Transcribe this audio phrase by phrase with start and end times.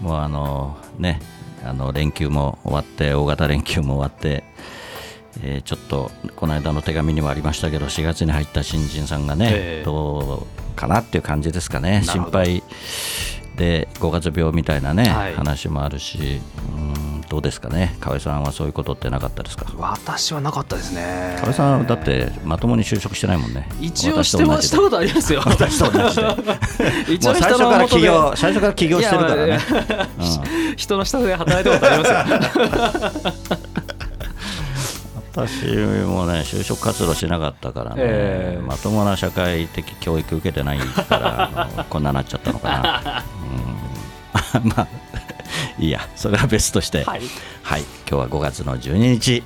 [0.00, 1.20] もうあのね
[1.64, 4.44] あの連休も終わって大型連休も終わって
[5.42, 9.84] えーちょっとこの間の手紙にもありましたけど4月に入った新人さんがね、ええ。
[9.84, 12.02] どうかなっていう感じですかね。
[12.04, 12.62] 心配
[13.60, 15.34] で5月病みたいなね、はい。
[15.34, 16.40] 話もあるし
[16.74, 17.94] うんどうですかね？
[18.00, 19.66] 河合さんはそういうことってなかったですか？
[19.76, 21.36] 私はなかったですね。
[21.38, 23.68] 河合さんだってまともに就職してないもんね。
[23.80, 25.42] 一応してましたことありますよ。
[25.44, 26.22] 私と同じで。
[27.14, 27.58] 一応最初
[28.36, 29.60] 最初から起業してるからね。
[30.18, 30.76] うん。
[30.76, 32.18] 人の下で働いたことありますよ。
[35.32, 35.64] 私
[36.04, 38.62] もね就職活動しなかったからね、ええ。
[38.66, 43.39] まともな社会的教育受けてないからこんななっちゃったのかな、うん、
[44.64, 44.88] まあ
[45.78, 47.20] いいやそれは別として、はい。
[47.62, 49.42] はい、今日は5月の12日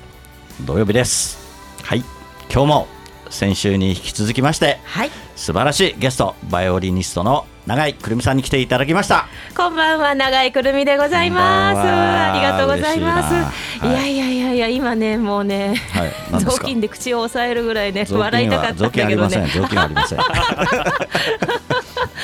[0.61, 1.37] 土曜日です。
[1.83, 2.03] はい。
[2.51, 2.87] 今日も
[3.29, 9.27] 先週に引き続きましてはい、素晴らしいゲストバイオリニストの永井くるみさんに来ていただきました。
[9.57, 11.79] こんばんは、長井くるみでございます。
[11.79, 13.85] ありがとうございます。
[13.87, 16.11] いやいやいやいや、今ね、もうね、はい。
[16.41, 16.65] 雑か？
[16.65, 19.35] 巾で口を押さえるぐらいね、笑いたかったんだ雑巾あけどね。
[19.35, 19.61] りません。
[19.63, 20.19] 雑巾はありません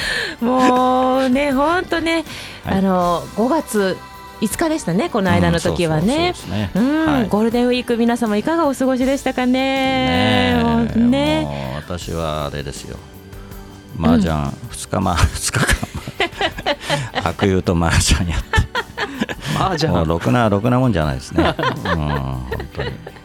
[0.42, 2.26] もうね、本当ね、
[2.66, 2.78] はい。
[2.80, 3.98] あの5月
[4.42, 6.34] 5日でしたね、この間の時はね。
[6.74, 10.64] ゴールデンウィーク皆様いかがお過ごしでしたかね。
[10.96, 11.42] ねね。
[11.44, 12.98] もう私はあれですよ。
[14.00, 18.62] 麻雀2 日間2日間白湯と麻雀やって。
[19.60, 22.90] まあじゃあもうろくなろくなもんじゃないですね、うん、本当に。
[22.90, 23.21] 5月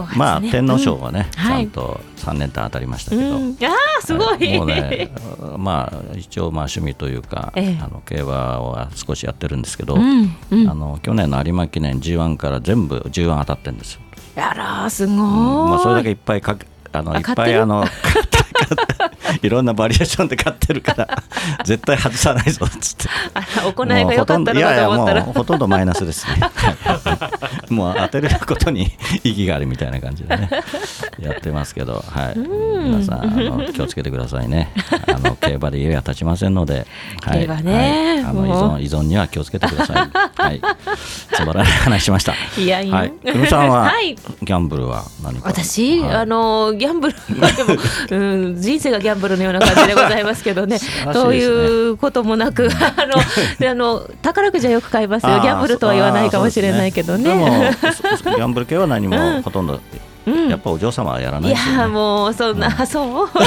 [0.00, 1.40] ねまあ天皇賞はね、うん。
[1.40, 1.62] はい。
[1.64, 5.10] ちゃんと3年間当たりましたけど、うん、ああすごい、はいもうね
[5.58, 7.82] まあ一応まあ趣味というか、ええ。
[7.82, 10.68] あの競馬は少しやってるんですけど、うんうん。
[10.70, 14.00] あの去年の有馬記念 G1 から全部 G1 当たってるんですよ。
[14.36, 15.70] あらすごい、うん。
[15.70, 17.84] まあ、それだけいっぱいかけあのいっぱいあの
[19.42, 21.22] いろんなバリエーションで買ってるから
[21.64, 23.08] 絶対外さないぞっつって。
[23.62, 25.24] 行いが良かったのかと思ったら。
[25.24, 26.40] もうほとんどいやいやもうほとんどマイナスですね。
[27.70, 28.92] もう当てることに
[29.24, 30.48] 意義があるみたいな感じでね。
[31.18, 34.70] やってますけど、はい、皆さんあの気をつけてくださいね。
[35.08, 36.86] あの競馬で家は立ちませんので、
[37.22, 37.40] はい。
[37.40, 38.22] 競馬ね。
[38.22, 39.96] はい、あの依存依存には気をつけてください、
[40.34, 40.60] はい、
[41.32, 42.34] つまらない話しました。
[42.58, 42.96] いやいや。
[42.96, 44.14] はい、くみさんは、はい。
[44.14, 45.48] ギャンブルは何か？
[45.48, 46.14] 私、はい。
[46.16, 47.14] あのギャンブル
[47.56, 47.76] でも、
[48.10, 50.78] うん、人生がギャンブルのような感じでございますけどね。
[51.12, 51.44] そうい
[51.88, 53.14] うこともなくあの
[53.58, 55.40] であの宝くじはよく買いますよ。
[55.40, 57.34] ギャンブルとは言わないかもしれないけどね。
[57.36, 59.80] ねギャンブル系は何もほとんど、
[60.26, 60.48] うん。
[60.48, 61.58] やっぱお嬢様はやらないね。
[61.76, 63.28] やもうそんな、そう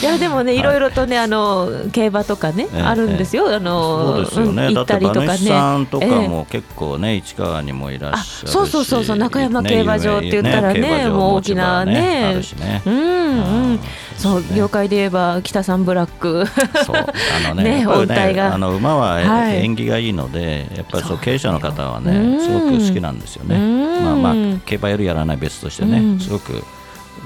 [0.00, 5.86] いやでもね、いろいろとね、あの競馬とかね、ええあるんですよ、あそうのですよね、うん行だったりとか馬主さんね。
[5.86, 6.28] とかええ。
[6.28, 12.40] も結構ね、市川にもいらっしゃるそうそうそうそう中山競馬場って言ったらねもう大きなね
[12.86, 13.80] うんうん、
[14.16, 14.46] そうね。
[14.56, 16.46] 業界で言えば北さんブラック。
[16.84, 18.54] そうあのねね やっぱり音体が。
[18.54, 22.40] あの馬は縁起がいいのでやっぱりそう経営者の方はねうん。
[22.40, 23.56] すごく好きなんですよね。
[23.56, 24.04] うん。
[24.04, 24.34] まあまあ
[24.66, 26.20] 競馬やるやらない別としてねうん。
[26.20, 26.64] すごく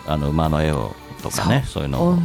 [0.06, 0.94] あの馬の絵を
[1.30, 1.82] とかねそう。
[1.84, 2.16] いうの大を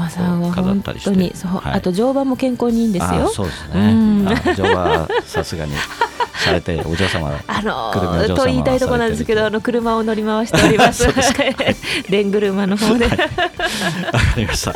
[0.52, 1.48] 飾っ本たりして。
[1.48, 1.74] はい。
[1.74, 4.26] あと乗馬も健康にいいんですあよそうですうん。
[4.26, 5.74] ねあ女はさすがに
[6.36, 11.08] されてお嬢様 あのと言いたいところなんですけどあの車を乗り回しております。
[12.10, 13.28] レングルーマの方で、わか
[14.38, 14.74] りました。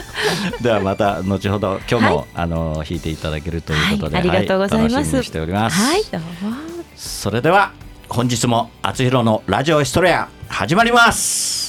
[0.62, 5.14] ではまた後ほど今日も、あの弾いていただけるということで、はいありがとうございます。
[5.14, 5.76] 楽しております。
[5.78, 6.56] はいどうも。
[6.96, 7.72] それでは
[8.10, 11.63] 本日も厚弘のラジオエストレア始まります。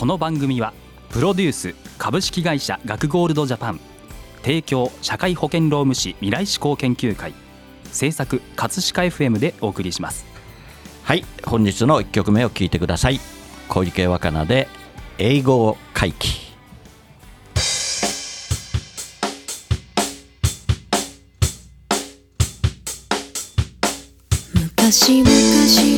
[0.00, 0.72] この番組は
[1.10, 3.80] プロデュース株式会社学ゴールドジャパン
[4.40, 7.34] 提供社会保険労務士未来志向研究会
[7.92, 10.24] 制作葛飾 FM でお送りします
[11.02, 13.20] はい、本日の一曲目を聞いてください。
[13.68, 14.68] 小池若菜で
[15.18, 16.50] 英語回帰。
[24.54, 25.89] 昔々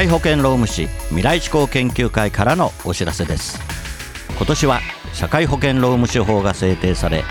[0.00, 3.60] 会保険労務士未来志向研究会からのお知らせです。
[4.34, 4.80] 今年は
[5.12, 7.22] 社会保険労務士法が制定され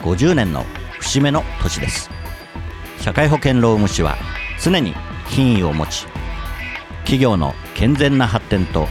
[0.00, 0.64] 50年の
[0.98, 2.10] 節目の年です。
[2.98, 4.16] 社会保険労務士は
[4.60, 4.92] 常に
[5.28, 6.06] 品位を持ち
[7.02, 8.88] 企業の健全な発展と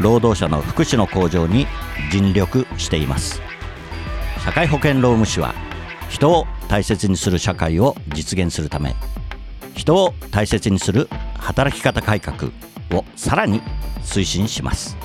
[0.00, 1.68] 労働者の福祉の向上に
[2.10, 3.40] 尽力しています。
[4.44, 5.54] 社会保険労務士は
[6.08, 8.96] 人を大切にする社会を実現するため
[9.76, 11.08] 人を大切にする
[11.38, 12.50] 働き方改革
[12.92, 13.60] をさらに
[14.02, 14.96] 推進します。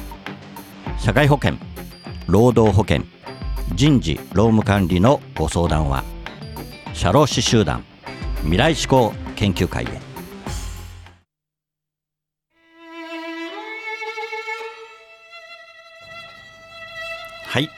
[0.99, 1.55] 社会保険
[2.27, 3.03] 労働保険
[3.75, 6.03] 人事労務管理のご相談は
[6.93, 7.83] 社労士集団
[8.41, 10.07] 未来志向研究会へ。
[17.45, 17.69] はい。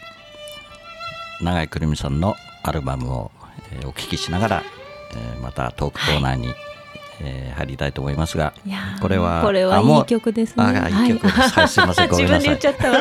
[1.42, 3.32] 永井くるみさんのアルバムを、
[3.72, 4.64] えお聴きしながら、
[5.16, 6.54] えまたトークコーナーに、
[7.22, 8.54] えー入りたいと思いますが
[9.02, 10.64] これはこれはいい曲ですね。
[10.64, 12.50] あいい曲ですはいすいませんごめんなさい。
[12.56, 13.00] 自分で言っちゃったわ。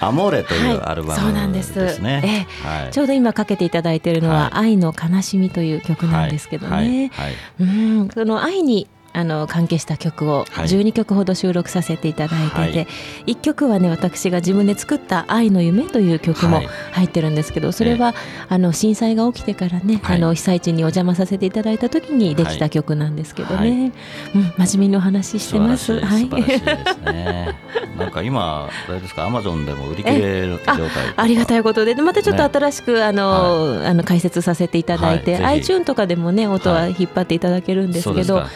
[0.00, 2.46] アモーレというはいアルバムですね。
[2.90, 7.10] ちょうど今かけていただいているのは、は愛の悲しみという曲なんですけどね。
[7.14, 7.34] はい。
[7.60, 10.66] うん、その愛にあの関係した曲をはい。
[10.66, 12.86] 12曲ほど収録させていただいてて、はい。
[13.26, 16.68] 1曲はね私が自分で作った「愛の夢」という曲もはい。
[16.92, 18.14] 入ってるんですけどそれは、
[18.48, 20.16] あの震災が起きてからね、はい。
[20.16, 23.68] あの被災地にお邪魔させていただいた時にできた曲なんですけどね、はい。
[23.70, 25.86] うん、真面目にお話ししてます。
[25.86, 27.58] 素晴らしい素晴らしいですね。
[27.98, 30.78] なんか今あれですかアマゾンでも売り切れ状態
[31.16, 32.50] ありがたいことででまたちょっとね。
[32.52, 38.46] 新しく、あの、あの解説させていただいて、はい iTune とかでもね音は引っ張っていただけるんですけど、はい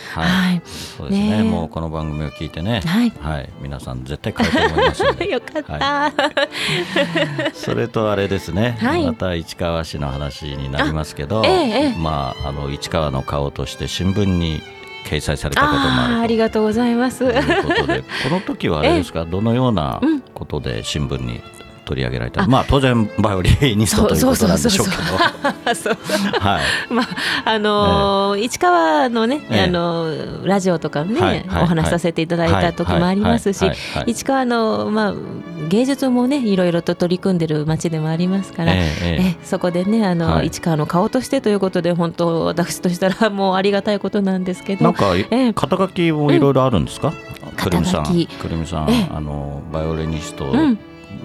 [0.43, 1.43] はい、そうですね。
[1.43, 1.51] ね。
[1.51, 2.81] もうこの番組を聞いてね。
[2.85, 3.11] はい。
[3.21, 3.49] はい。
[3.61, 5.29] 皆さん絶対買うと思いますので。
[5.31, 6.13] よかった、は
[7.55, 9.07] それとあれですね、はい。
[9.07, 11.99] また市川市の話になりますけど、あええええ。
[11.99, 14.61] まああの市川の顔として新聞に
[15.05, 17.19] 掲載されたこともあるありがとうございます。
[17.19, 21.41] ということでこの時はあれですか、 どのようなうんことで新聞に
[21.85, 22.43] 取り上げられた。
[22.43, 22.47] あ。
[22.47, 25.03] まあ当然バイオリニストということなんでしょうけど。
[26.41, 26.93] はい。
[26.93, 27.07] まあ
[27.45, 29.61] あのー市川のね、ええ。
[29.65, 33.65] あのーラジオとかね、はいはいお話しさせていただいた時もありますし
[34.07, 35.15] 市川のまあ
[35.69, 40.47] 芸術もねいろいろと取り組んでる町でもありますから、ええそこでねあの、はい。
[40.47, 45.53] 市川の顔としてということで本当私としたらもうありがたいことなんですけどなんかええ。
[45.53, 47.13] 肩書きもいろいろあるんですか、
[47.57, 49.15] くるみさんくるみさん、ええ。
[49.15, 50.79] あのバイオリニストうん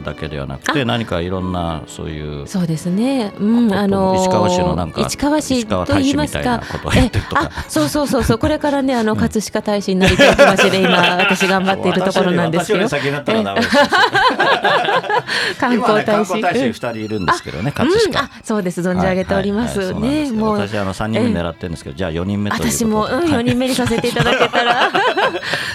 [0.03, 6.65] だけではなくて、何かいろんなそういうそうですね、うん、あのー石川市のなんか市川市石川と言います大使みたいか。
[6.65, 7.41] なことをやってるとか。
[7.43, 8.37] えあそうそうそうそう。
[8.37, 12.87] これからねあの 葛飾大使になりたい気持ちで今私頑張っているところなんですけど
[15.59, 16.33] 観光大使。
[16.33, 18.09] 光大使二人いるんですけどね、葛飾。
[18.09, 18.81] うん、あそうです。
[18.81, 24.91] 存じ上げております、はいはいすねもう私あの三人目狙ってるんですけど、じゃあ四人目私も、うん、4人目にさせていただけたら。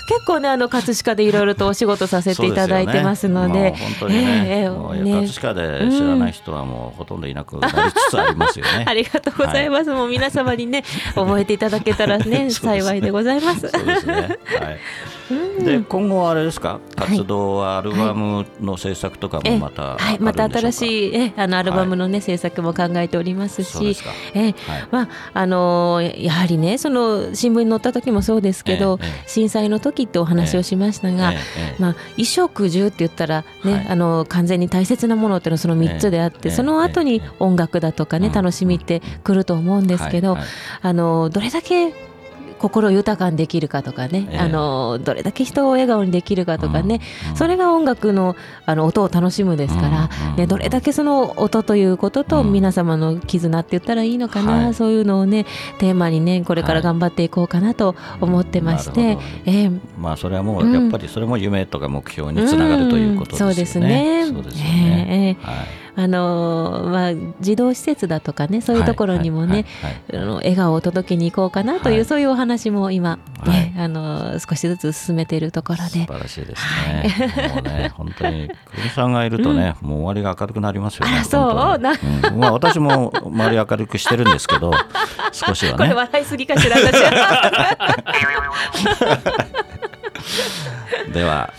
[0.09, 3.53] 結構ねあの葛飾でいろいろとお仕事させていただいてますので。
[3.53, 3.77] でね。
[3.79, 5.13] 本当にね,、ええもうね。
[5.13, 8.85] 葛飾で知らない人はもうほとんどいなくなりつつありますよね。
[8.87, 13.69] ありがとうございます、もう皆様にね覚えていただけたらね 幸いでございます。
[13.69, 14.15] そうですね。
[14.15, 15.65] はい。
[15.65, 16.81] で今後はあれですか？
[16.97, 23.97] 活動はアルバムの制作とかもまたはい、また新いしいえあのアルバムのね、制作も考えておりますし
[24.35, 24.55] えはい
[24.91, 29.29] まああのーやはりねその新聞に載った時もそうですけど、ええええ。
[29.29, 31.41] 震災の時ってお話をしましたが、えええ
[31.79, 31.83] え。
[31.83, 40.49] まあ、衣食住って言ったら、ねはいあの完全に大切なものっていうのはその3つであって、ええその後にええ音楽だとかね、うん楽しみってくると思うんですけど、はいはい。
[40.83, 41.93] あのどれだけ
[42.63, 44.39] 心豊かにできるかとかね、ええ。
[44.39, 47.37] あのどれだけ人を笑顔にできるかとかね、うんうん。
[47.37, 52.53] それが音楽のあの音を楽しむですから、うんうんね、どれだけその音ということとうん。
[52.53, 54.75] 皆様の絆って言ったらいいのかな、はい。
[54.75, 55.45] そういうのをね
[55.79, 59.27] テーマにねこれから頑張っていこうかなと思ってまして、なるほど。
[59.47, 59.71] ええ。
[59.99, 63.51] まあそれはもうやっぱりそれも夢とか目標につながるということですよね。
[63.51, 64.27] うんそうですね。
[64.29, 65.37] そうですよね。
[65.41, 65.47] ええ。
[65.47, 65.82] はい。
[65.95, 69.67] あのまあ、児童施設だとかねそういうところにもね、
[70.11, 72.05] あの笑顔を届けに行こうかなという、はい。
[72.07, 73.85] そういうお話も今、ねはい。
[73.85, 77.53] あの少しずつ進めているところ素で晴らしいですね。
[77.55, 81.13] もうね、本当に、久美さんがいるとね、もう終わりが明るくなりますよね。
[81.13, 81.93] あらそうな。
[81.93, 82.39] うん。
[82.39, 84.73] まあ、私も周り明るくしてるんですけど、
[85.33, 85.95] 少しはこれね。
[85.95, 87.97] 笑いすぎかしら私は。
[91.13, 91.53] では、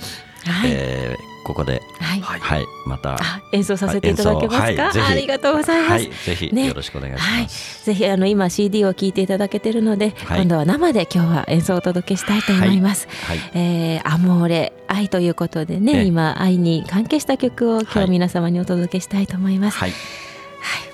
[0.46, 2.22] はい、えーここで、はい。
[2.22, 3.16] はい、また。
[3.16, 6.68] あ演奏させていただけますか、はいありがとうございます、はい、ぜひね。
[6.68, 7.44] よろしくお願いしはい。
[7.44, 10.42] ます。、ぜひあの今 CD を聴いていただけてるので、はい。
[10.42, 13.08] 今度は生で今日は演奏をお届けしたいと思います。
[13.28, 16.04] はい、えーアモーレ愛ということでね、ええ。
[16.06, 18.06] 今愛に関係した曲を今はい。
[18.06, 19.78] 日皆様にお届けしたいと思います。
[19.78, 19.92] はい、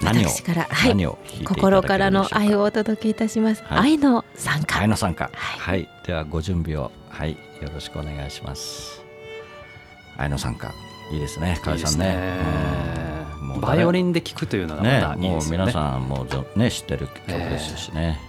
[0.03, 3.63] 私から、はい、心からの愛をお届けいたします。
[3.65, 3.91] はい。
[3.91, 4.79] 愛の参加。
[4.79, 7.37] 愛の参加、ははい、ではご準備を、はい、よ
[7.73, 8.98] ろしくお願いします。
[10.19, 10.73] 愛の参加、
[11.11, 12.37] いいですね、河合さんね。
[13.61, 15.57] バイオリンで聴くというのがまねたいいもうですよね。
[15.65, 18.19] 皆さんもね知ってる曲ですしね。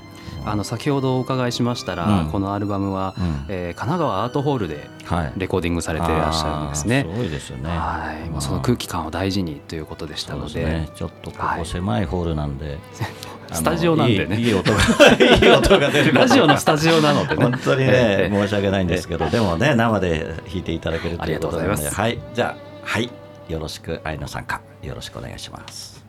[0.45, 2.31] あの先ほどお伺いしましたら、うん。
[2.31, 3.45] このアルバムは、うん。
[3.49, 5.33] えー神奈川アートホールではい。
[5.37, 7.05] レコーディングされていらっしゃるんですね。
[7.07, 7.13] あー。
[7.13, 7.69] すごいですよね。
[7.71, 10.89] はい、その空気感を大事にということでしたので、ね。
[10.95, 11.59] ちょっとこはい。
[11.61, 12.79] こ狭いホールなんで、
[13.49, 14.37] あ のスタジオなんでね。
[14.37, 14.79] いいいい音が
[15.19, 17.43] いい音が出るラジオのスタジオなのでね。
[17.45, 18.35] 本当にね、ええ。
[18.35, 21.95] 申し訳ないんですけど、でもね生で弾いていただけるということなので、ありがとうございます。
[21.95, 23.11] はい、じゃあはい。
[23.49, 26.00] よろしく愛の参加よろしくお願いします。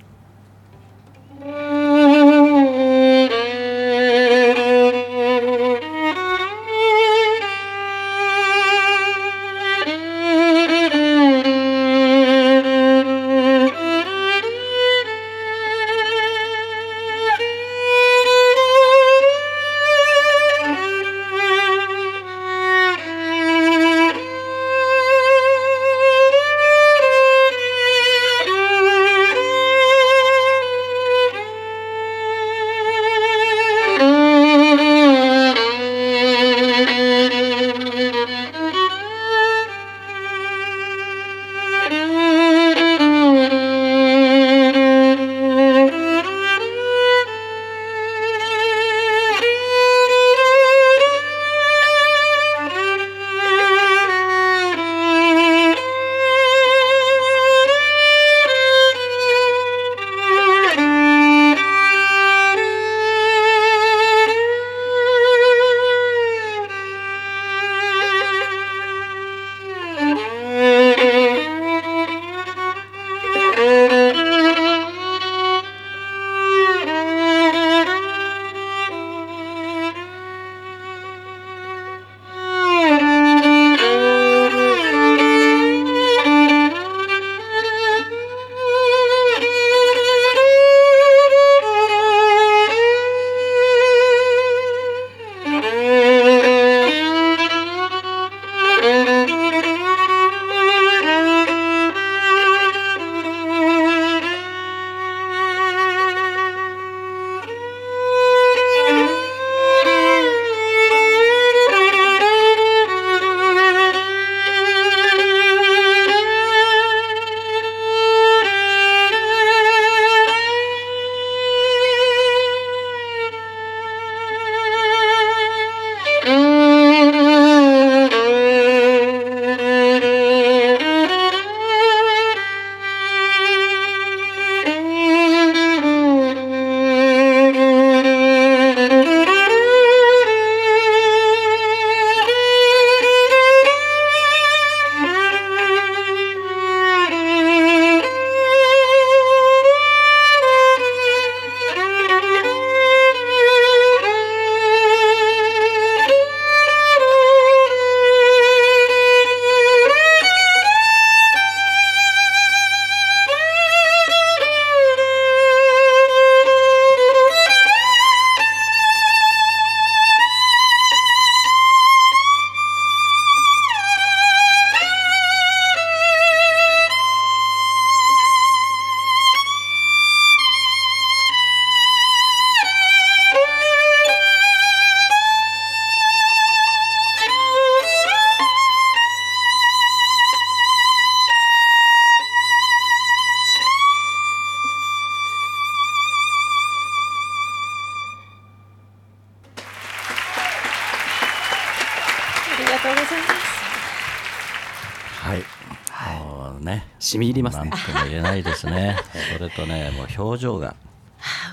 [207.12, 207.70] 染み入りますね。
[207.70, 208.98] なんとも言えないですね。
[209.38, 210.76] それとねもう表情が。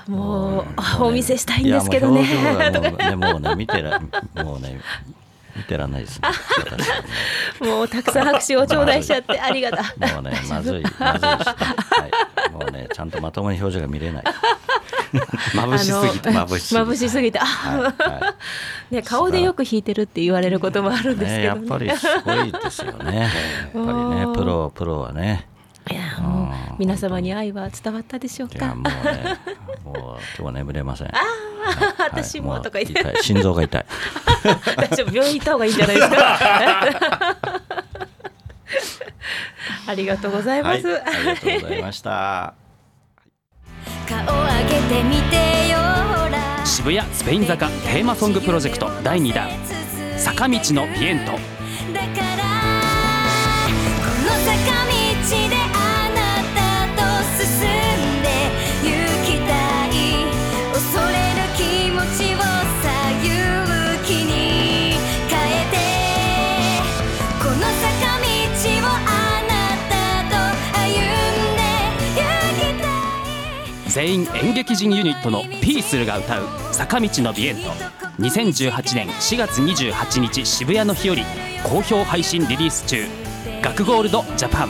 [0.06, 2.22] もうあもうねお見せしたいんですけどね。
[2.24, 4.80] いやもう表情がもうねもうね見てらもうね
[5.56, 6.28] 見てらんないですね。
[6.58, 7.70] 私はね。
[7.72, 9.82] もうたくさん拍手を頂戴しちゃってありがとう。
[10.14, 12.08] もうねまずいまずいは
[12.48, 14.24] い、もうねちゃんとまともに表情が見れない
[15.12, 16.84] 眩しすぎて眩しすぎて。
[16.90, 18.34] 眩しすぎて あはいは
[18.90, 21.44] ね顔でよく弾いてるって言われることもあるんいですね。
[21.44, 23.20] やっぱけどねりすごいですよね。
[23.74, 25.46] やっぱりねプロプロはね。
[25.90, 28.74] いやもう皆様に愛は伝わったでしょうか？
[28.74, 29.38] もうね
[29.84, 31.08] もう今日は眠れません。
[31.08, 31.16] はい。
[31.98, 33.22] 私もとか言って。
[33.22, 33.86] 心臓が痛い。
[34.76, 37.36] 大丈夫病院行った方がいいんじゃないですか？
[39.86, 42.52] ありがとうございます、はいありがとうございました
[46.64, 49.50] 渋谷スペイン坂テーマソングプロジェクト第2弾
[50.16, 51.57] 坂道のビエント。
[73.98, 77.62] 全員演劇人ユニットのピースルが歌う坂道のビエント
[78.20, 81.24] 2018年4月28日渋谷の日より
[81.64, 83.04] 好評配信リリース中。
[83.60, 84.68] 学ゴールドジャパン。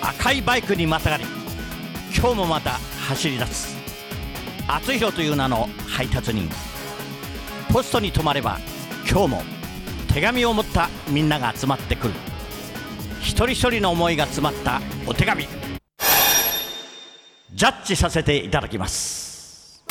[0.00, 1.24] 赤いバイクにまたがり
[2.16, 2.78] 今日もまた
[3.08, 3.76] 走り出す。
[4.68, 6.48] 厚弘という名の配達人。
[7.72, 8.60] ポストに止まれば
[9.10, 9.57] 今日も
[10.18, 12.14] 手紙を持ったみんなが集まってくる。
[13.20, 15.46] 一人一人の思いが詰まったお手紙。
[17.54, 19.84] ジャッジさせていただきます。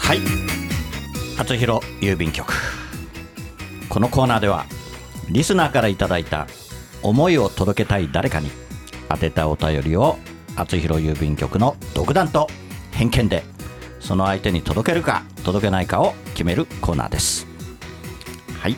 [0.00, 1.40] はい。
[1.40, 2.54] 厚弘郵便局。
[3.88, 4.66] このコーナーでは
[5.28, 6.48] リスナーからいただいた
[7.04, 8.50] 思いを届けたい誰かに
[9.08, 10.18] 当てたお便りを
[10.56, 12.48] 厚弘郵便局の独断と
[12.90, 13.44] 偏見で
[14.00, 17.46] その相手に届けるか届けないかを決めるコーナーです。
[18.60, 18.76] はい。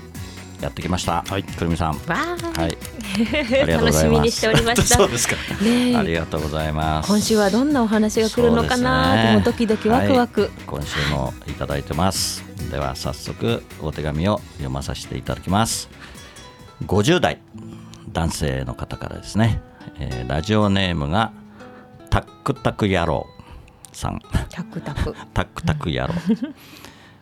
[0.61, 1.23] やってきました。
[1.23, 1.45] はい。
[1.45, 1.91] くるみさん。
[1.91, 2.61] わー。
[2.61, 2.79] はい。
[3.63, 3.93] ありがとうございます。
[3.93, 4.97] 楽しみにしておりました。
[4.97, 5.91] そうですかね。
[5.93, 7.09] え ありがとうございます。
[7.09, 10.51] 今週はどんなお話が来るのかなって、もうドキドキワクワク、はい。
[10.67, 12.45] 今週もいただいてます。
[12.71, 15.89] では早速お手紙を読まさせていただきます。
[16.87, 17.39] 50代
[18.13, 19.61] 男性の方からですね、
[19.99, 21.33] えーラジオネームが
[22.09, 23.27] タックタク野郎
[23.93, 24.21] さん。
[24.51, 25.15] タクタク。
[25.35, 26.15] タックタク野郎。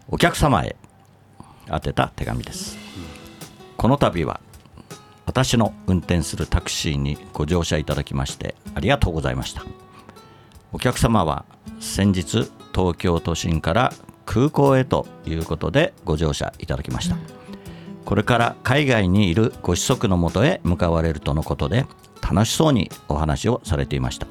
[0.08, 0.76] お客様へ。
[1.72, 2.76] 宛てた手紙です。
[3.76, 4.40] この度は
[5.26, 9.64] 私の運転するタクシーにご乗車いただきましてありがとうございました。
[10.72, 11.44] お客様は
[11.78, 13.92] 先日東京都心から
[14.26, 17.16] 空港へということでご乗車いただきました、
[18.04, 21.86] これから海外にいるご子息のもとへ向かわれるとのことで
[22.22, 24.26] 楽しそうにお話をされていました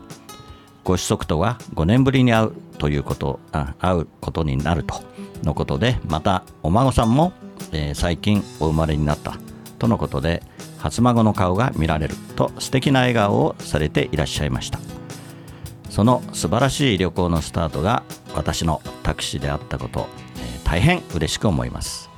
[0.89, 5.03] ご子息とは5年ぶりに会うということあ会うことになると
[5.43, 7.31] のことでまたお孫さんも、
[7.71, 9.37] えー最近お生まれになった
[9.77, 10.41] とのことで
[10.79, 14.79] 初孫の顔が見られると素敵な笑顔をされていらっしゃいました。
[15.91, 18.01] その素晴らしい旅行のスタートが
[18.33, 22.09] 私のタクシーであったこと、えー大変嬉しく思います。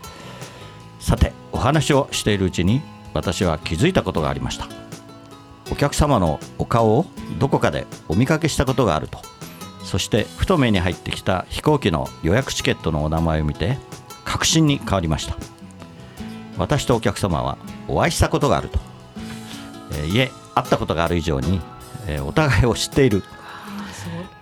[1.01, 2.81] さてお話をしているうちに
[3.13, 4.80] 私は気づいたことがありました。
[5.71, 7.05] お客様のお顔を
[7.39, 9.19] どこかでお見かけしたことがあると。
[9.83, 13.77] そしてふと目に入ってきた飛行機の予約チケットのお名前を見て
[14.23, 15.35] 確信に変わりました。
[16.57, 17.57] 私とお客様は
[17.87, 18.79] お会いしたことがあると、
[19.93, 21.59] えーいえ会ったことがある以上に、
[22.07, 23.23] えーお互いを知っている、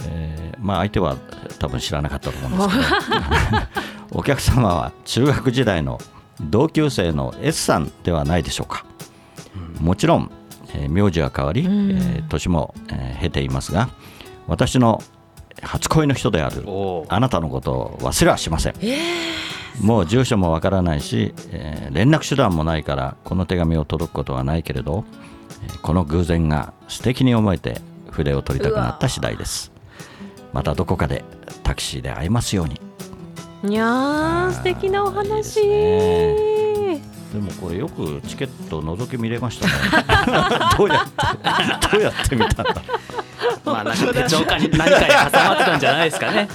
[0.07, 1.15] えーまあ相手は
[1.59, 3.19] 多分知らなかったと思うんですけど。
[4.19, 5.99] お客様は中学時代の
[6.41, 8.83] 同級生の S さんではないでしょうか、
[9.79, 10.31] もちろん、
[10.75, 13.89] えー名字は変わり、えー年も、えー経ていますが
[14.47, 15.01] 私の
[15.61, 16.63] 初恋の人である
[17.09, 18.75] あなたのことを忘れはしません、
[19.81, 25.03] もう住所もわからないし、えー連絡手段もないからこの手紙を届くことはないけれど、
[25.63, 29.71] えーこの偶然が素敵に思えて筆を取りたくなった次第です。
[30.53, 31.23] またどこかで
[31.63, 32.81] タクシーで会えますように。
[33.69, 35.59] いやー素敵なお話。
[35.59, 36.68] いい
[37.33, 39.73] でもこれよくチケット覗き見れましたね。
[40.77, 42.81] どうやってどうやって見たんだ
[43.63, 46.49] まあなんか手帳かに何かに挟まってたんじゃないですかね。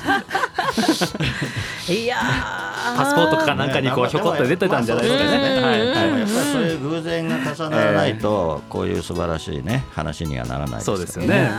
[1.88, 2.74] いやー。
[2.96, 5.36] パスポートかなんかにこうひょこっと出てたんじゃないですかね。
[5.36, 5.86] うんはいはい。
[5.86, 11.50] やっぱりそういう偶然が重ならないと、こういう素晴らしいね話にはならないですそうですよね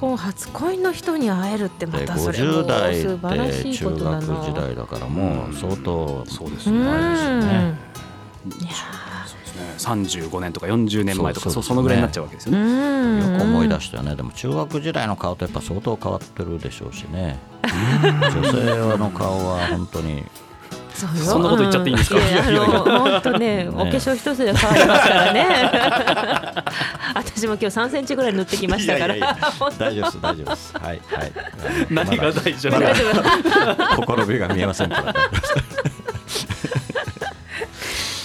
[0.00, 4.20] あーこう初恋の人に会えるってまでたそれも50代素晴らしで中いことだな。
[4.20, 6.80] 学時代だからもう相当そうですうん。
[6.80, 7.76] ね前ですよね
[8.60, 8.70] いや
[9.76, 12.58] 35年とか40年前とかそうそのぐらいになっちゃうわけですよね。
[12.60, 13.32] ん。
[13.32, 20.24] よく思い出したよね、でも中学時代の顔とやっぱ相当変わってるでしょうしね女性の顔は本当に
[21.08, 22.16] そんなこと言っちゃっていいんですか？
[22.16, 25.46] ういやあの本当ねお化粧一つで変わりますからね。
[27.14, 29.16] 私も今日3センチぐらい塗ってきましたから。
[29.16, 29.70] いやいやいや。
[29.78, 30.74] 大丈夫です大丈夫です。
[30.78, 31.00] はいはい。
[31.90, 32.72] 何が大丈夫？
[32.72, 33.04] まだ大丈
[33.72, 33.84] 夫。
[33.96, 35.14] ほころびが見えませんから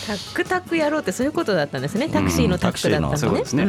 [0.08, 2.10] タックタックやろうってそういうことだったんですね。
[2.10, 3.14] タクシーのタックだったのね。
[3.14, 3.66] うんタクシーのそうですね。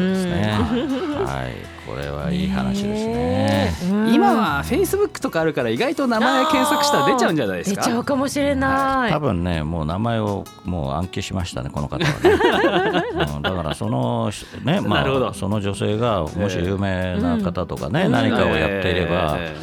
[1.24, 1.52] はい。
[1.86, 3.72] これはいい話ですね。
[3.90, 7.80] うん今はフェイスブックとかあるから意外と名前検索したら出ちゃうんじゃないですか？
[7.82, 9.12] 出ちゃうかもしれない。
[9.12, 14.30] 多分ねもう名前をもう暗記しましたねこの方はね、 うんだからその
[14.64, 18.12] ねまあその女性がもし有名な方とかね、うん。
[18.12, 19.56] 何かをやっていれば、え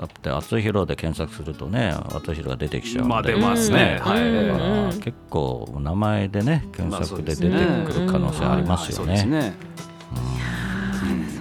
[0.00, 3.10] だって厚弘で検索するとね厚弘が出てきちゃうんで。
[3.10, 4.00] まあ出ますね。
[4.02, 4.10] うん。
[4.10, 4.22] はい。
[4.22, 4.48] うん。
[4.48, 9.22] だから結構名前でね検索で出てくる可能性ありますよね。
[9.24, 9.52] ね。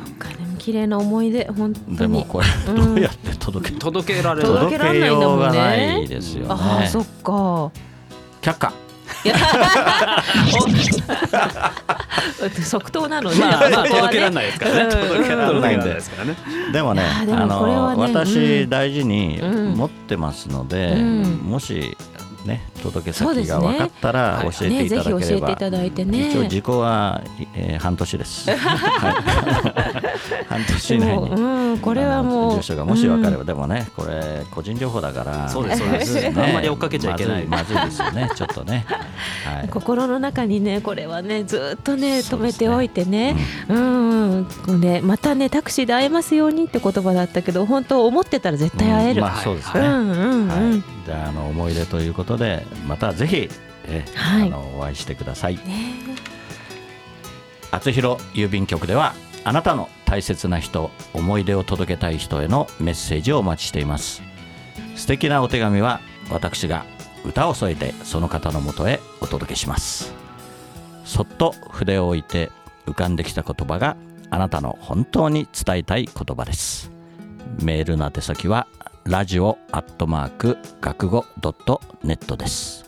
[0.05, 0.27] そっか。
[0.27, 1.97] でも綺麗な思い出本当に。
[1.97, 4.47] でもこれどうやって届け届けられる？
[4.47, 5.45] 届けられないんだもんね。
[5.45, 6.47] 届けようがないですよね。
[6.49, 7.71] ああそっか。
[8.41, 8.73] 却下。
[12.63, 13.39] 即答なのね。
[13.39, 14.81] まあまあ届けられないですからね。
[14.83, 15.93] うん届けられないんで。
[15.93, 16.37] ですからね。
[16.71, 21.23] でもね、あのね私大事にうん持ってますので、うん。
[21.43, 21.97] もし
[22.45, 25.55] ね届け先が分かったら教えていぜひ教えていただければ。
[25.55, 26.29] ただいてね。
[26.29, 27.21] 一応時効は、
[27.55, 28.49] えー半年です。
[28.51, 28.59] はい。
[30.47, 31.35] 半年以内もうに。
[31.35, 35.49] うんこれはもう住所がもし分かれば、うんでもねこれ個人情報だから。
[35.49, 36.13] そうですそうです。
[36.13, 37.45] まずいあんまり追っかけちゃいけない。
[37.45, 38.29] まずいまずいですよね。
[38.35, 38.85] ちょっとね。
[39.45, 39.67] はい。
[39.69, 43.35] 心の中にねこれはねずっとね止めておいてね。
[43.67, 44.47] うん。
[44.67, 44.81] うん。
[44.81, 49.21] ねまたねタクシーで会えますようにって言葉だったけど本当思ってたら絶対会える。
[49.21, 49.27] うん。
[49.27, 50.47] まあそうですね、うんうんうん。
[50.47, 53.49] はい、じゃああの思い出ということでまたぜひ、
[53.87, 54.47] えはい。
[54.47, 55.55] あのお会いしてください。
[55.55, 55.95] ね。
[57.71, 64.21] 厚弘郵便局ではあなたの大切な人思い出を届けたい人へのメッセージをお待ちしています。
[64.95, 66.85] 素敵なお手紙は私が
[67.25, 70.13] 歌を添えてその方のもとへお届けします。
[71.05, 72.51] そっと筆を置いて
[72.85, 73.97] 浮かんできた言葉が
[74.29, 76.91] あなたの本当に伝えたい言葉です。
[77.63, 78.67] メールの宛先は
[79.09, 82.87] ラジオアットマーク学語ドットネットです。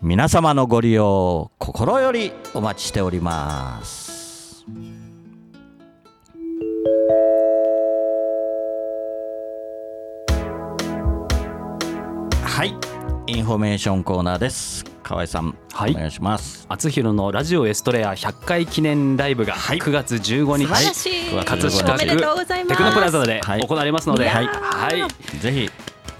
[0.00, 4.64] 皆様のご利用心よりお待ちしております。
[12.44, 12.89] はい。
[13.30, 14.84] インフォメーションコーナーです。
[15.04, 15.92] 河合さん、はい。
[15.92, 16.66] お願いします。
[16.68, 21.36] 厚弘のラジオエストレア100回記念ライブが9月15日、素晴らしい。
[21.36, 21.44] はい。
[21.44, 22.76] 葛飾おめでとうございます。
[22.76, 23.60] テクノプラザではい。
[23.60, 24.26] 行われますので、い。
[24.26, 24.96] やはい。
[24.96, 25.70] ーぜひ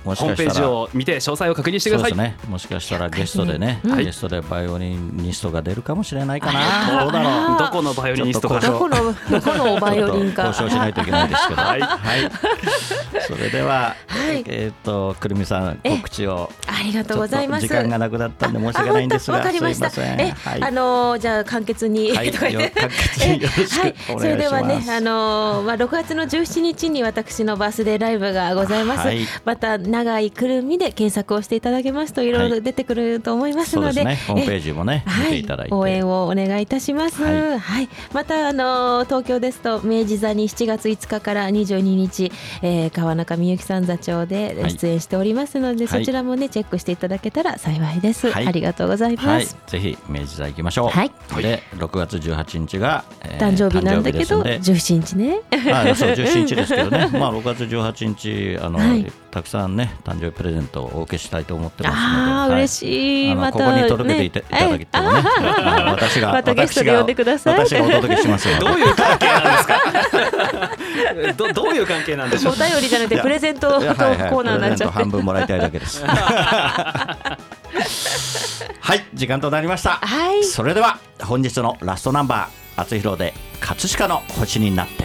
[0.05, 2.17] ホームページを見て詳細を確認してください。
[2.17, 2.37] ね。
[2.49, 7.03] もしかしたらゲストでね、はいゲストでバイオリニストが出るかもしれないかな。
[7.05, 7.33] どうだろう。
[7.33, 10.47] あどこのバイオリニストかどこのどこのバイオリンか。
[10.47, 11.61] 交渉しないといけないですけど。
[11.63, 12.31] はいはい。
[13.27, 16.51] それでは、はいえっ、とくるみさんえ告知を。
[16.67, 17.67] ありがとうございます。
[17.67, 19.91] 時間がなくなったんで申し訳ないんですあが、本当わかりました。
[19.91, 20.21] すいません。
[20.21, 20.63] え、はい。
[20.63, 29.07] あのーじゃあ簡潔に、はい簡潔によろしくはいお願いしますそれではね、あのーまあ6月の17日に私のバースデーライブがございます。
[29.07, 34.19] はいまた長いくるみで検索をしていただけますといろいろ出てくると思いますので、そうですね。
[34.27, 35.75] ホームページジもね見ていただいて。
[35.75, 37.23] 応援をお願いいたします。
[37.23, 48.31] は、はいいまたあのー東京ですと明治座に7月5日から22日、えー川中美幸さん座長ではい出演しておりますので、はいそちらもねチェックしていただけたら幸いです。
[48.31, 49.27] はいありがとうございます。
[49.29, 50.89] はい、ぜひ明治座行きましょう。
[50.89, 55.41] はいで、6月18日が、えー誕生日なんだけど誕生日ですんで17日ね。
[55.73, 62.51] あそう17日ですけどね、まあ、6月18日あの、はいたくさんね誕生日プレゼントをお受けしたいと思ってますので、ああ、はい。
[62.59, 63.35] 嬉しい。
[63.37, 65.23] またここに届けていた,、ねいただけてもね、
[65.93, 67.55] 私が またゲストで呼んでください。
[67.55, 69.81] 私が私がお届けしますどういう関係なんですか？
[71.39, 72.55] どどういう関係なんでしょう？
[72.55, 74.95] お便りじゃなくてプレゼントコーナーになっちゃって。
[74.95, 75.09] 半。
[75.11, 76.05] 分もらいたいだけです。
[78.83, 80.43] はい時間となりました、はい。
[80.45, 85.05] それでは本日のラストナンバー厚弘で葛飾の星になって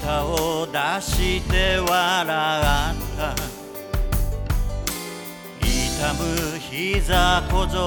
[0.00, 1.88] 舌を出して笑っ
[3.16, 3.34] た
[5.60, 7.84] 痛む膝小僧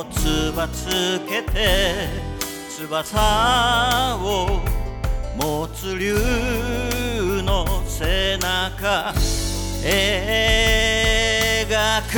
[0.00, 2.08] をつばつけて
[2.76, 4.60] 翼を
[5.36, 6.14] 持つ竜
[7.42, 9.12] の背中
[9.82, 10.02] 描
[12.10, 12.12] く。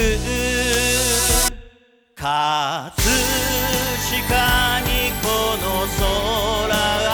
[2.17, 4.89] 葛飾に
[5.21, 5.27] こ
[5.61, 5.65] の
[5.99, 7.14] 空あ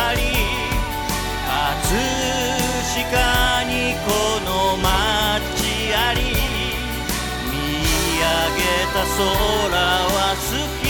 [8.92, 10.88] た空は透き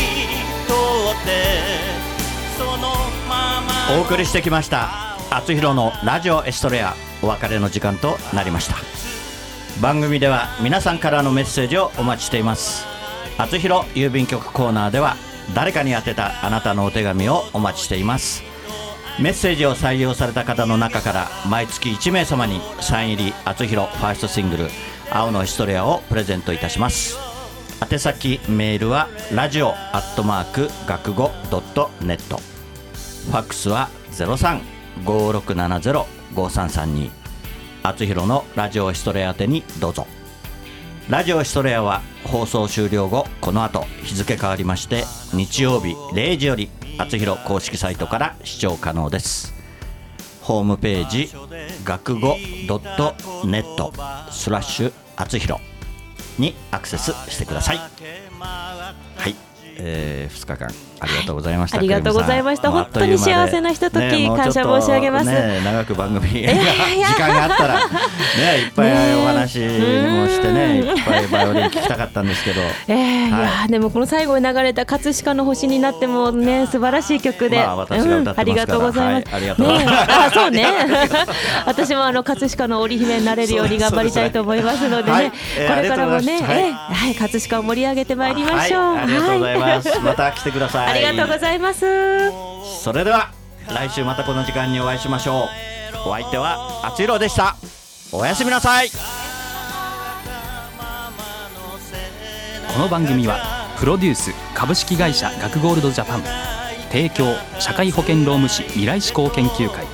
[0.67, 0.73] 通
[1.13, 1.29] って
[2.57, 2.89] その
[3.29, 8.77] ままお送りしてきました厚弘のラジオエストレアお別れの時間となりました。
[9.81, 12.85] 番組では皆さんからのメッセージをお待ちしています。
[13.39, 15.17] 厚弘郵便局コーナーでは
[15.55, 18.43] 誰かに宛てたあなたのお手紙をお待ちしています。
[19.21, 24.71] メッセージを採用された方の中から毎月1名様にサイン入り厚弘ファーストシングル
[25.13, 27.30] 「青のヒストレア」をプレゼントいたします。
[27.81, 32.37] 宛先メールはラジオアットマーク学語ドットネット。
[32.37, 33.89] ファックスは
[35.05, 37.11] 0356705332
[37.83, 40.07] 厚弘のラジオヒストレア宛てにどうぞ。
[41.09, 49.55] ラジオヒストレアは放送終了後この後日付変わりまして日曜日0時より厚弘公式サイトから視聴可能です。
[50.43, 51.31] ホームページ
[51.85, 55.70] 学語 .net スラッシュ厚弘。
[56.41, 57.77] にアクセスしてください。
[57.77, 59.37] はい、
[59.77, 60.90] えー、2日間。
[61.01, 62.71] ありがとうございました、ありがとうございました。
[62.71, 65.27] 本当に幸せなひととき感謝申し上げます。
[65.27, 66.49] ね長く番組、 時
[67.19, 72.61] 間があったらねいっぱいお話もしてねいっぱいバイオリン聞きたかったんですけど。
[72.89, 73.43] えーいはい。
[73.43, 78.41] やーでもこの最後に流れた葛飾の星になってもね素晴らしい曲で、まあ私が歌ってますから。
[78.41, 79.33] ありがとうございます。
[79.33, 79.35] はい。
[79.35, 80.07] ありがとうございます。
[80.07, 80.15] ねえ。
[80.27, 80.67] あそうね。
[81.67, 85.33] 私もあの葛飾の織姫になれるように頑張りたいと思いますのでね、
[85.69, 87.15] これからもね、はいえーはい。
[87.15, 88.95] 葛飾を盛り上げてまいりましょう。
[88.95, 91.81] はい、ありがとうございます、はまた来てくださいありがとうございます。
[92.83, 93.33] それでは
[93.69, 95.49] 来週またこの時間にお会いしましょ
[96.05, 96.09] う。
[96.09, 97.57] お相手はあつひろでした。
[98.13, 98.91] おやすみなさい。
[98.91, 98.97] こ
[102.79, 103.39] の番組は
[103.79, 106.23] プロデュース株式会社学ゴールドジャパン。
[106.91, 109.87] 提供社会保険労務士未来志向研究会。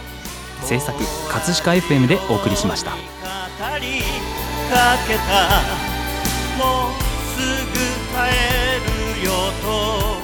[0.63, 2.93] 制作葛飾 FM でお送りしました。
[2.93, 2.97] 語
[3.81, 4.01] り
[4.71, 5.21] かけた。
[6.57, 6.93] もう
[7.37, 7.73] すぐ
[8.17, 9.31] 帰るよ
[9.63, 10.16] と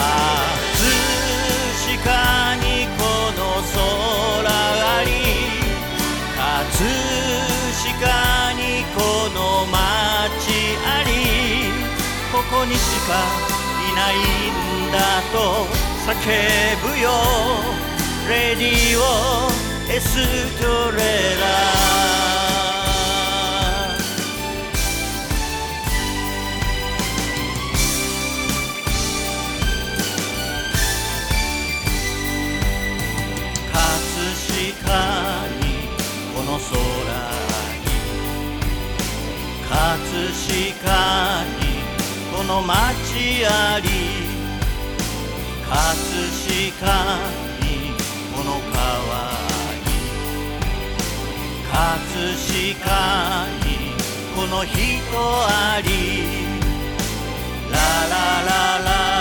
[0.00, 0.08] 葛
[1.98, 3.04] 飾にこ
[3.36, 5.08] の空あり
[6.36, 6.88] 葛
[7.76, 8.60] 飾に
[8.96, 8.98] こ
[9.34, 9.76] の街
[10.86, 11.08] あり
[12.32, 13.10] ここにしか
[13.90, 14.16] いない
[14.88, 14.96] んだ
[15.32, 15.36] と
[16.06, 16.14] 叫
[16.82, 17.06] ぶよ
[18.28, 19.00] レディオ
[19.92, 20.06] エス
[20.60, 20.98] トレ
[21.40, 22.29] ラ
[39.90, 41.82] 葛飾に
[42.32, 43.88] この街あり
[45.68, 45.74] 葛
[46.78, 46.94] 飾
[47.58, 47.90] に
[48.32, 49.34] この川
[49.82, 49.90] に
[51.72, 51.74] 葛
[52.76, 52.86] 飾
[53.66, 53.68] に
[54.36, 54.78] この人
[55.18, 55.90] あり。
[57.68, 59.19] ラララララ。